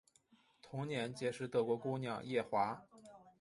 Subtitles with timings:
[0.63, 2.81] 同年结识德国姑娘叶华。